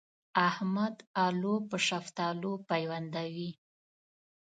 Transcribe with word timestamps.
احمد 0.49 0.95
الو 1.25 1.55
په 1.69 1.77
شفتالو 1.87 2.51
پيوندوي. 2.69 3.49